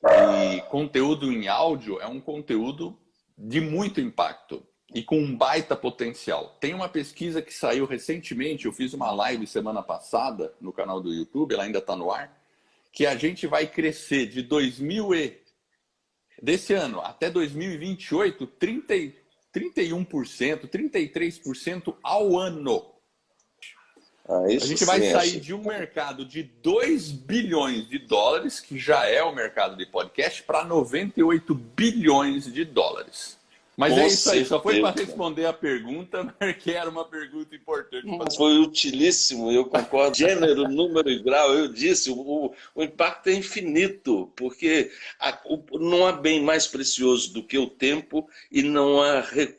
e 0.05 0.61
conteúdo 0.69 1.33
em 1.33 1.49
áudio 1.49 2.01
é 2.01 2.07
um 2.07 2.21
conteúdo 2.21 2.97
de 3.37 3.61
muito 3.61 4.01
impacto 4.01 4.65
e 4.95 5.03
com 5.03 5.19
um 5.19 5.37
baita 5.37 5.77
potencial. 5.77 6.57
Tem 6.61 6.75
uma 6.75 6.89
pesquisa 6.89 7.43
que 7.43 7.53
saiu 7.53 7.85
recentemente, 7.85 8.67
eu 8.67 8.73
fiz 8.73 8.95
uma 8.95 9.11
live 9.11 9.47
semana 9.47 9.83
passada 9.83 10.55
no 10.61 10.73
canal 10.73 11.01
do 11.01 11.13
YouTube, 11.13 11.53
ela 11.53 11.65
ainda 11.65 11.79
está 11.79 11.95
no 11.95 12.11
ar, 12.11 12.37
que 12.93 13.07
a 13.07 13.17
gente 13.17 13.47
vai 13.47 13.67
crescer 13.67 14.27
de 14.27 14.43
2000 14.43 15.15
e 15.15 15.41
desse 16.41 16.73
ano 16.73 17.01
até 17.01 17.29
2028 17.29 18.47
30, 18.47 18.95
31%, 19.59 20.69
33% 20.69 21.95
ao 22.03 22.39
ano. 22.39 22.95
Ah, 24.29 24.43
a 24.43 24.49
gente 24.51 24.85
vai 24.85 25.01
sair 25.11 25.41
de 25.41 25.55
um 25.55 25.65
mercado 25.65 26.23
de 26.25 26.43
2 26.43 27.13
bilhões 27.13 27.89
de 27.89 27.99
dólares, 27.99 28.61
que 28.61 28.79
já 28.79 29.07
é 29.07 29.23
o 29.23 29.35
mercado 29.35 29.75
de 29.75 29.87
podcast, 29.87 30.43
para 30.43 30.65
98 30.65 31.55
bilhões 31.55 32.53
de 32.53 32.65
dólares. 32.65 33.38
Mas 33.79 33.95
Com 33.95 34.01
é 34.01 34.07
isso 34.09 34.31
aí, 34.33 34.45
só 34.45 34.61
foi 34.61 34.81
para 34.81 34.91
responder 34.91 35.47
a 35.47 35.53
pergunta, 35.53 36.25
porque 36.37 36.73
era 36.73 36.91
uma 36.91 37.05
pergunta 37.05 37.55
importante. 37.55 38.05
Mas 38.07 38.35
foi 38.35 38.59
utilíssimo, 38.59 39.53
eu 39.53 39.67
concordo. 39.67 40.17
Gênero, 40.19 40.69
número 40.69 41.09
e 41.09 41.23
grau, 41.23 41.55
eu 41.55 41.69
disse, 41.69 42.11
o, 42.11 42.53
o 42.75 42.83
impacto 42.83 43.29
é 43.29 43.35
infinito, 43.35 44.33
porque 44.35 44.91
a, 45.21 45.39
o, 45.45 45.79
não 45.79 46.05
há 46.05 46.11
bem 46.11 46.43
mais 46.43 46.67
precioso 46.67 47.33
do 47.33 47.41
que 47.41 47.57
o 47.57 47.69
tempo 47.69 48.29
e 48.51 48.65
não 48.65 49.01
há 49.01 49.21
recurso 49.21 49.58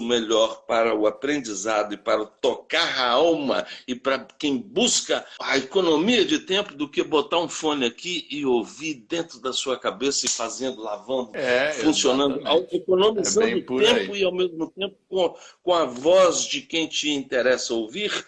melhor 0.00 0.64
para 0.66 0.94
o 0.94 1.06
aprendizado 1.06 1.92
e 1.92 1.96
para 1.96 2.24
tocar 2.24 2.98
a 2.98 3.10
alma 3.10 3.66
e 3.86 3.94
para 3.94 4.26
quem 4.38 4.56
busca 4.56 5.26
a 5.40 5.58
economia 5.58 6.24
de 6.24 6.38
tempo 6.38 6.74
do 6.74 6.88
que 6.88 7.02
botar 7.02 7.40
um 7.40 7.48
fone 7.48 7.84
aqui 7.84 8.26
e 8.30 8.46
ouvir 8.46 8.94
dentro 9.08 9.40
da 9.40 9.52
sua 9.52 9.78
cabeça 9.78 10.26
e 10.26 10.28
fazendo, 10.28 10.80
lavando, 10.80 11.30
é, 11.34 11.72
funcionando, 11.72 12.40
economizando 12.70 13.20
usando 13.20 13.82
é 13.82 13.94
tempo 13.94 14.12
aí. 14.12 14.20
e 14.20 14.24
ao 14.24 14.32
mesmo 14.32 14.70
tempo 14.70 14.96
com, 15.08 15.34
com 15.62 15.74
a 15.74 15.84
voz 15.84 16.44
de 16.44 16.60
quem 16.60 16.86
te 16.86 17.10
interessa 17.10 17.74
ouvir 17.74 18.24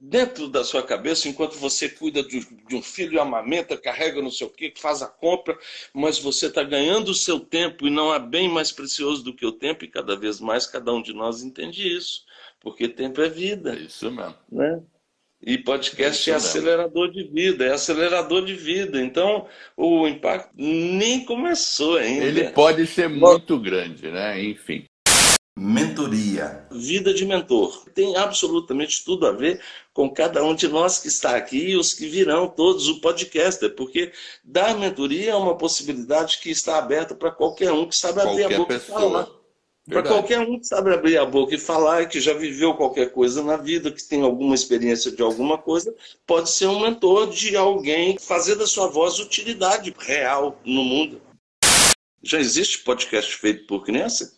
dentro 0.00 0.48
da 0.48 0.62
sua 0.62 0.82
cabeça, 0.82 1.28
enquanto 1.28 1.56
você 1.56 1.88
cuida 1.88 2.22
de, 2.22 2.46
um 2.72 2.82
filho, 2.82 3.20
amamenta, 3.20 3.76
carrega 3.76 4.22
não 4.22 4.30
sei 4.30 4.46
o 4.46 4.50
que, 4.50 4.72
faz 4.76 5.02
a 5.02 5.08
compra, 5.08 5.58
mas 5.92 6.18
você 6.18 6.46
está 6.46 6.62
ganhando 6.62 7.10
o 7.10 7.14
seu 7.14 7.40
tempo 7.40 7.86
e 7.86 7.90
não 7.90 8.12
há 8.12 8.18
bem 8.18 8.48
mais 8.48 8.70
precioso 8.70 9.24
do 9.24 9.34
que 9.34 9.44
o 9.44 9.52
tempo 9.52 9.84
e 9.84 9.88
cada 9.88 10.16
vez 10.16 10.40
mais 10.40 10.66
cada 10.66 10.92
um 10.92 11.02
de 11.02 11.12
nós 11.12 11.42
entende 11.42 11.96
isso, 11.96 12.24
porque 12.60 12.88
tempo 12.88 13.20
é 13.20 13.28
vida. 13.28 13.74
É 13.74 13.80
isso 13.80 14.10
mesmo. 14.10 14.36
Né? 14.50 14.80
E 15.40 15.56
podcast 15.56 16.28
é, 16.28 16.32
é 16.32 16.36
acelerador 16.36 17.10
de 17.12 17.22
vida, 17.24 17.64
é 17.64 17.72
acelerador 17.72 18.44
de 18.44 18.54
vida. 18.54 19.00
Então, 19.00 19.46
o 19.76 20.06
impacto 20.06 20.50
nem 20.56 21.24
começou 21.24 21.96
ainda. 21.96 22.24
Ele 22.24 22.50
pode 22.50 22.86
ser 22.86 23.08
muito 23.08 23.58
grande, 23.58 24.10
né? 24.10 24.42
Enfim. 24.42 24.84
Mentoria. 25.60 26.64
Vida 26.70 27.12
de 27.12 27.26
mentor. 27.26 27.84
Tem 27.92 28.16
absolutamente 28.16 29.04
tudo 29.04 29.26
a 29.26 29.32
ver 29.32 29.60
com 29.92 30.08
cada 30.08 30.44
um 30.44 30.54
de 30.54 30.68
nós 30.68 31.00
que 31.00 31.08
está 31.08 31.34
aqui 31.34 31.70
e 31.70 31.76
os 31.76 31.92
que 31.92 32.06
virão 32.06 32.46
todos 32.46 32.86
o 32.86 33.00
podcaster, 33.00 33.74
porque 33.74 34.12
dar 34.44 34.78
mentoria 34.78 35.32
é 35.32 35.34
uma 35.34 35.58
possibilidade 35.58 36.38
que 36.38 36.48
está 36.48 36.78
aberta 36.78 37.12
para 37.12 37.32
qualquer 37.32 37.72
um 37.72 37.88
que 37.88 37.96
sabe 37.96 38.20
abrir 38.20 38.44
a 38.44 38.56
boca 38.56 38.74
pessoa. 38.74 38.98
e 38.98 39.02
falar. 39.02 39.28
Para 39.88 40.02
qualquer 40.02 40.38
um 40.38 40.60
que 40.60 40.66
sabe 40.66 40.94
abrir 40.94 41.18
a 41.18 41.24
boca 41.24 41.54
e 41.56 41.58
falar, 41.58 42.06
que 42.06 42.20
já 42.20 42.34
viveu 42.34 42.74
qualquer 42.74 43.10
coisa 43.10 43.42
na 43.42 43.56
vida, 43.56 43.90
que 43.90 44.04
tem 44.04 44.22
alguma 44.22 44.54
experiência 44.54 45.10
de 45.10 45.22
alguma 45.22 45.58
coisa, 45.58 45.92
pode 46.24 46.50
ser 46.50 46.66
um 46.66 46.80
mentor 46.80 47.30
de 47.30 47.56
alguém, 47.56 48.16
fazer 48.16 48.54
da 48.54 48.66
sua 48.66 48.86
voz 48.86 49.18
utilidade 49.18 49.92
real 49.98 50.60
no 50.64 50.84
mundo. 50.84 51.20
Já 52.22 52.38
existe 52.38 52.78
podcast 52.78 53.34
feito 53.34 53.66
por 53.66 53.84
criança? 53.84 54.37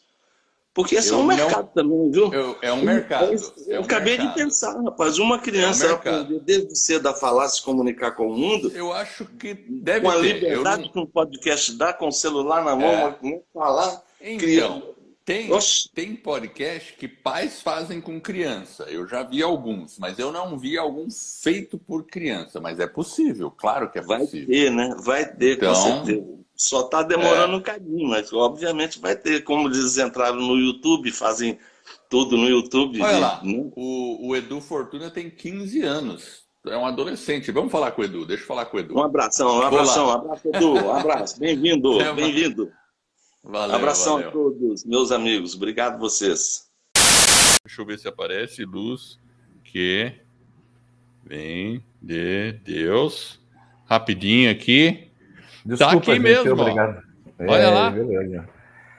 Porque 0.73 0.95
esse 0.95 1.11
eu 1.11 1.19
é 1.19 1.23
um 1.23 1.27
mercado 1.27 1.67
não... 1.67 1.73
também, 1.73 2.11
viu? 2.11 2.33
Eu, 2.33 2.57
é 2.63 2.73
um 2.73 2.83
mercado. 2.83 3.33
Eu, 3.33 3.53
eu 3.67 3.77
é 3.77 3.81
um 3.81 3.83
acabei 3.83 4.17
mercado. 4.17 4.37
de 4.37 4.43
pensar, 4.43 4.83
rapaz. 4.83 5.19
Uma 5.19 5.39
criança 5.39 5.87
é 5.87 5.91
um 5.91 5.95
aprender 5.95 6.41
desde 6.41 6.79
cedo 6.79 7.09
a 7.09 7.15
falar, 7.15 7.49
se 7.49 7.63
comunicar 7.63 8.13
com 8.13 8.29
o 8.29 8.37
mundo. 8.37 8.71
Eu 8.75 8.93
acho 8.93 9.25
que 9.25 9.55
deve 9.55 10.07
com 10.07 10.13
ter. 10.13 10.19
Com 10.19 10.19
a 10.19 10.23
liberdade 10.23 10.83
não... 10.83 10.93
que 10.93 10.99
um 10.99 11.07
podcast 11.07 11.73
dá, 11.77 11.93
com 11.93 12.09
o 12.09 12.13
celular 12.13 12.65
na 12.65 12.77
mão, 12.77 12.89
é. 12.89 13.43
falar. 13.53 14.03
Então, 14.21 14.39
criando 14.39 15.01
tem, 15.31 15.49
tem 15.95 16.17
podcast 16.17 16.95
que 16.95 17.07
pais 17.07 17.63
fazem 17.63 18.01
com 18.01 18.21
criança. 18.21 18.85
Eu 18.85 19.07
já 19.07 19.23
vi 19.23 19.41
alguns, 19.43 19.97
mas 19.97 20.19
eu 20.19 20.33
não 20.33 20.59
vi 20.59 20.77
algum 20.77 21.07
feito 21.09 21.79
por 21.79 22.05
criança. 22.05 22.61
Mas 22.61 22.81
é 22.81 22.87
possível, 22.89 23.49
claro 23.49 23.89
que 23.91 24.01
é 24.01 24.03
possível. 24.03 24.47
Vai 24.47 24.57
ter, 24.57 24.71
né? 24.73 24.97
Vai 24.99 25.33
ter, 25.33 25.57
então, 25.57 25.73
com 25.73 25.81
certeza. 25.81 26.27
Só 26.61 26.83
está 26.83 27.03
demorando 27.03 27.55
é... 27.55 27.57
um 27.57 27.63
cadinho, 27.63 28.07
mas 28.07 28.31
obviamente 28.35 29.01
vai 29.01 29.17
ter. 29.17 29.43
Como 29.45 29.67
eles 29.67 29.97
entraram 29.97 30.37
no 30.37 30.59
YouTube, 30.59 31.11
fazem 31.11 31.59
tudo 32.11 32.37
no 32.37 32.47
YouTube. 32.47 33.01
Olha 33.01 33.19
lá, 33.19 33.41
né? 33.43 33.71
o, 33.75 34.29
o 34.29 34.37
Edu 34.37 34.61
Fortuna 34.61 35.11
tem 35.11 35.31
15 35.31 35.81
anos. 35.81 36.43
É 36.67 36.77
um 36.77 36.85
adolescente. 36.85 37.51
Vamos 37.51 37.73
falar 37.73 37.93
com 37.93 38.03
o 38.03 38.05
Edu. 38.05 38.27
Deixa 38.27 38.43
eu 38.43 38.47
falar 38.47 38.67
com 38.67 38.77
o 38.77 38.81
Edu. 38.81 38.95
Um 38.95 39.03
abração, 39.03 39.57
um 39.57 39.63
abração, 39.63 40.09
um 40.09 40.11
abraço, 40.11 40.49
Edu. 40.49 40.75
Um 40.75 40.95
abraço. 40.95 41.41
Bem-vindo, 41.41 41.97
bem-vindo. 42.15 42.71
Valeu, 43.43 43.77
Abração 43.77 44.17
valeu. 44.17 44.29
a 44.29 44.33
todos, 44.33 44.85
meus 44.85 45.11
amigos. 45.11 45.55
Obrigado 45.55 45.99
vocês. 45.99 46.69
Deixa 47.65 47.81
eu 47.81 47.87
ver 47.87 47.99
se 47.99 48.07
aparece 48.07 48.67
luz 48.67 49.19
que 49.65 50.13
vem 51.25 51.83
de 52.03 52.53
Deus. 52.53 53.41
Rapidinho 53.87 54.51
aqui. 54.51 55.10
Desculpa, 55.65 55.93
tá 55.93 55.99
aqui 55.99 56.13
gente, 56.13 56.23
mesmo. 56.23 56.53
Obrigado. 56.53 57.03
Olha 57.39 57.63
é, 57.63 57.71
lá. 57.71 57.91
Beleza. 57.91 58.49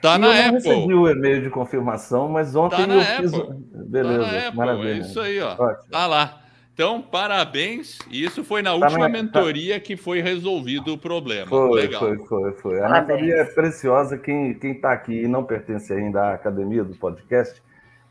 Tá 0.02 0.18
na 0.18 0.28
eu 0.28 0.32
Apple. 0.32 0.70
Eu 0.70 0.76
recebi 0.76 0.94
o 0.96 1.08
e-mail 1.08 1.42
de 1.44 1.50
confirmação, 1.50 2.28
mas 2.28 2.56
ontem 2.56 2.88
tá 2.88 2.94
eu 2.94 3.02
Apple. 3.02 3.30
fiz. 3.30 3.88
Beleza, 3.88 4.26
tá 4.26 4.36
é 4.36 4.52
maravilha. 4.52 4.90
É 4.90 4.98
isso 4.98 5.20
aí, 5.20 5.40
ó. 5.40 5.54
Ótimo. 5.54 5.92
Tá 5.92 6.08
lá. 6.08 6.42
Então, 6.74 7.02
parabéns. 7.02 8.00
Isso 8.10 8.44
foi 8.44 8.64
na 8.64 8.72
tá 8.72 8.76
última 8.78 9.08
na... 9.08 9.10
mentoria 9.10 9.80
que 9.80 9.96
foi 9.96 10.22
resolvido 10.22 10.94
o 10.94 10.98
problema. 10.98 11.48
Foi, 11.48 11.82
Legal. 11.82 12.00
foi, 12.00 12.18
foi, 12.26 12.52
foi. 12.54 12.80
A 12.80 12.88
parabéns. 12.88 13.22
mentoria 13.22 13.42
é 13.42 13.46
preciosa. 13.46 14.18
Quem 14.18 14.52
está 14.52 14.92
aqui 14.92 15.24
e 15.24 15.28
não 15.28 15.44
pertence 15.44 15.94
ainda 15.94 16.22
à 16.22 16.34
academia 16.34 16.84
do 16.84 16.96
podcast, 16.96 17.62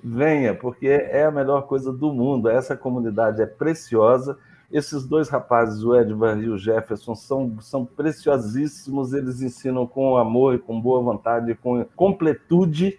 venha, 0.03 0.55
porque 0.55 0.87
é 0.87 1.25
a 1.25 1.31
melhor 1.33 1.63
coisa 1.63 1.93
do 1.93 2.13
mundo. 2.13 2.49
Essa 2.49 2.77
comunidade 2.77 3.43
é 3.43 3.47
preciosa. 3.47 4.39
Esses 4.71 5.05
dois 5.05 5.29
rapazes, 5.29 5.83
o 5.83 5.97
Edvan 5.97 6.39
e 6.39 6.49
o 6.49 6.57
Jefferson, 6.57 7.15
são, 7.15 7.61
são 7.61 7.85
preciosíssimos. 7.85 9.13
Eles 9.13 9.43
ensinam 9.43 9.87
com 9.87 10.17
amor 10.17 10.55
e 10.55 10.59
com 10.59 10.81
boa 10.81 11.03
vontade, 11.03 11.55
com 11.57 11.85
completude 11.97 12.99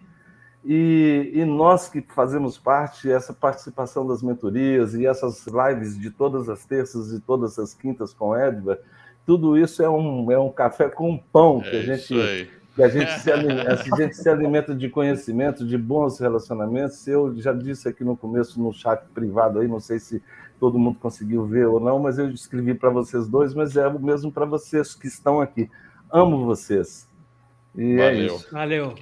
e, 0.64 1.32
e, 1.34 1.44
nós 1.44 1.90
que 1.90 2.02
fazemos 2.02 2.58
parte, 2.58 3.12
essa 3.12 3.34
participação 3.34 4.06
das 4.06 4.22
mentorias 4.22 4.94
e 4.94 5.08
essas 5.08 5.48
lives 5.48 5.98
de 5.98 6.12
todas 6.12 6.50
as 6.50 6.64
terças 6.66 7.12
e 7.12 7.20
todas 7.20 7.58
as 7.58 7.74
quintas 7.74 8.14
com 8.14 8.36
Edva, 8.36 8.80
tudo 9.26 9.58
isso 9.58 9.82
é 9.82 9.90
um, 9.90 10.32
é 10.32 10.38
um 10.38 10.52
café 10.52 10.88
com 10.88 11.18
pão 11.18 11.62
que 11.62 11.76
é 11.76 11.80
a 11.80 11.82
gente 11.82 12.52
que 12.76 12.82
a 12.82 12.88
gente, 12.88 13.20
se 13.20 13.32
alimenta, 13.32 13.74
a 13.74 13.98
gente 13.98 14.16
se 14.16 14.30
alimenta 14.30 14.76
de 14.76 14.90
conhecimento, 14.90 15.66
de 15.66 15.78
bons 15.78 16.20
relacionamentos. 16.20 17.06
Eu 17.08 17.36
já 17.36 17.52
disse 17.52 17.90
aqui 17.90 18.04
no 18.04 18.16
começo, 18.16 18.62
no 18.62 18.72
chat 18.74 19.04
privado 19.14 19.60
aí, 19.60 19.68
não 19.68 19.80
sei 19.80 20.00
se 20.00 20.22
todo 20.60 20.80
mundo 20.80 21.00
conseguiu 21.00 21.46
ver 21.46 21.68
ou 21.68 21.80
não, 21.80 22.00
mas 22.00 22.18
eu 22.18 22.30
escrevi 22.30 22.74
para 22.74 22.90
vocês 22.90 23.28
dois, 23.28 23.54
mas 23.54 23.76
é 23.76 23.88
o 23.88 24.00
mesmo 24.00 24.32
para 24.32 24.46
vocês 24.46 24.94
que 24.94 25.08
estão 25.08 25.42
aqui. 25.42 25.70
Amo 26.12 26.46
vocês. 26.46 27.08
E 27.76 27.94
é 27.94 27.98
Valeu. 27.98 28.10
é 28.10 28.26
isso. 28.26 28.48
Valeu. 28.52 28.96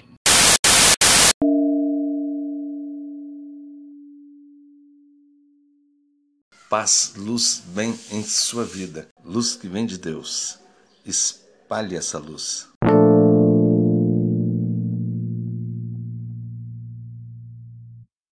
Paz, 6.70 7.16
luz 7.18 7.64
vem 7.74 7.90
em 8.12 8.22
sua 8.24 8.64
vida. 8.64 9.08
Luz 9.26 9.56
que 9.56 9.68
vem 9.68 9.88
de 9.88 9.98
Deus. 9.98 10.60
Espalhe 11.04 11.96
essa 11.96 12.20
luz. 12.20 12.70